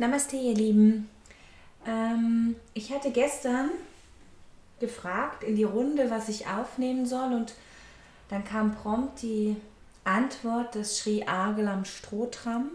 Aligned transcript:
Namaste, 0.00 0.36
ihr 0.36 0.54
Lieben. 0.54 1.10
Ähm, 1.86 2.56
ich 2.72 2.90
hatte 2.90 3.10
gestern 3.10 3.68
gefragt 4.78 5.44
in 5.44 5.56
die 5.56 5.64
Runde, 5.64 6.10
was 6.10 6.30
ich 6.30 6.46
aufnehmen 6.46 7.04
soll 7.04 7.34
und 7.34 7.52
dann 8.30 8.42
kam 8.42 8.74
prompt 8.74 9.20
die 9.20 9.56
Antwort 10.04 10.74
des 10.74 10.96
Sri 10.96 11.24
Agelam 11.26 11.84
Strohtram, 11.84 12.70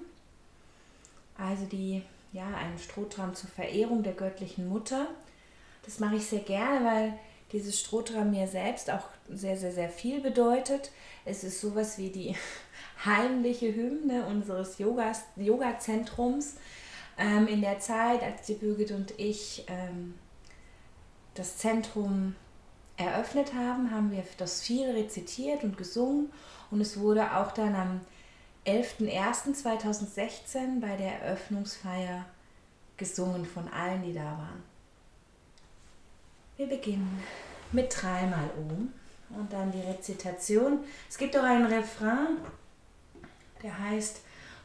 also 1.36 1.66
die, 1.66 2.04
ja, 2.32 2.46
ein 2.46 2.78
Strohtram 2.78 3.34
zur 3.34 3.50
Verehrung 3.50 4.04
der 4.04 4.14
göttlichen 4.14 4.70
Mutter. 4.70 5.08
Das 5.84 5.98
mache 6.00 6.18
ich 6.18 6.28
sehr 6.28 6.42
gerne, 6.42 6.86
weil 6.86 7.14
dieses 7.52 7.80
Strohtram 7.80 8.30
mir 8.30 8.48
selbst 8.48 8.92
auch 8.92 9.08
sehr, 9.30 9.58
sehr, 9.58 9.72
sehr 9.72 9.90
viel 9.90 10.22
bedeutet. 10.22 10.92
Es 11.26 11.44
ist 11.44 11.60
sowas 11.60 11.98
wie 11.98 12.12
die 12.12 12.36
heimliche 13.04 13.74
Hymne 13.74 14.28
unseres 14.28 14.78
Yoga-Zentrums. 14.78 16.46
Yoga 16.46 16.60
ähm, 17.18 17.48
in 17.48 17.62
der 17.62 17.80
Zeit, 17.80 18.22
als 18.22 18.46
die 18.46 18.56
Birgit 18.56 18.92
und 18.92 19.18
ich 19.18 19.64
ähm, 19.68 20.16
das 21.34 21.58
Zentrum 21.58 22.36
eröffnet 22.98 23.54
haben, 23.54 23.92
haben 23.92 24.12
wir 24.12 24.26
das 24.38 24.62
viel 24.62 24.90
rezitiert 24.90 25.64
und 25.64 25.78
gesungen 25.78 26.30
und 26.72 26.82
es 26.82 27.00
wurde 27.00 27.36
auch 27.36 27.52
dann 27.52 27.76
am 27.76 28.02
11.01.2016 28.66 30.82
bei 30.82 30.96
der 30.96 31.22
Eröffnungsfeier 31.22 32.26
gesungen 32.98 33.46
von 33.46 33.68
allen, 33.68 34.02
die 34.04 34.14
da 34.14 34.24
waren. 34.24 34.64
Wir 36.58 36.66
beginnen 36.68 37.22
mit 37.72 37.96
dreimal 38.02 38.50
Om 38.58 38.92
und 39.38 39.52
dann 39.52 39.72
die 39.72 39.82
Rezitation. 39.82 40.80
Es 41.10 41.18
gibt 41.18 41.36
auch 41.38 41.44
einen 41.44 41.66
Refrain, 41.66 42.38
der 43.62 43.78
heißt 43.78 44.22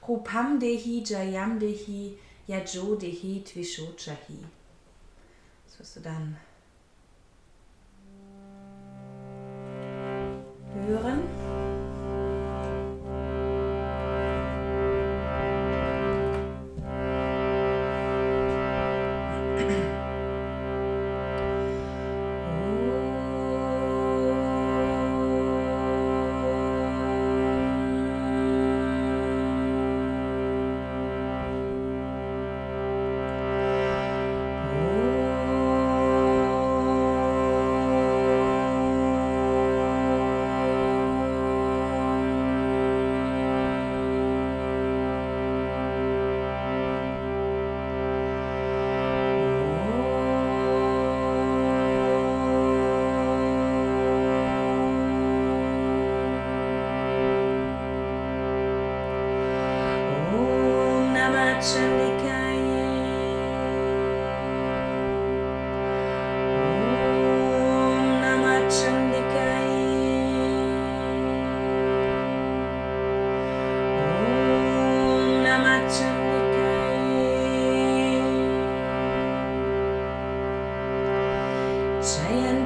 Rupam 0.07 0.61
Dehi 0.61 1.03
Jayam 1.05 1.59
Dehi 1.59 2.17
Yajo 2.47 2.97
Dehi 2.97 3.43
Tvishochahi. 3.45 4.45
Das 5.67 5.79
wirst 5.79 5.97
du 5.97 6.01
dann 6.01 6.37
hören. 10.75 11.40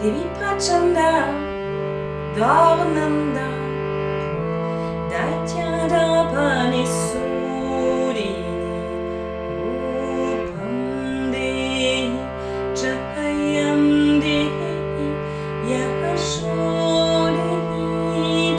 ूरि 0.00 0.20
ऊभे 9.64 11.50
ट्रफ्यन्दे 12.80 14.38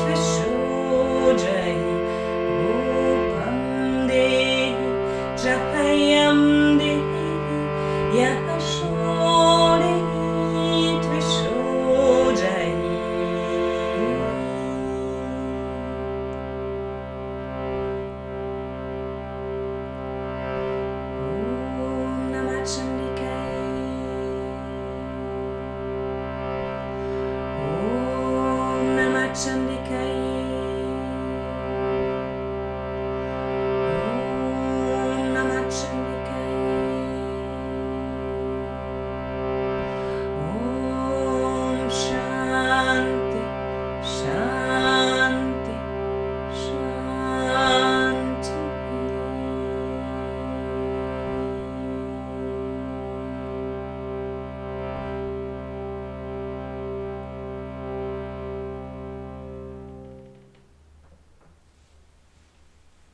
Tvashojai, 0.02 1.74
ऊभे 2.70 4.30
ट्रफयं 5.42 6.40
देहि 6.78 7.26